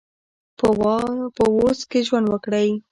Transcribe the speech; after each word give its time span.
په 1.37 1.43
اوس 1.57 1.79
کې 1.89 1.99
ژوند 2.07 2.27
وکړئ 2.29 2.69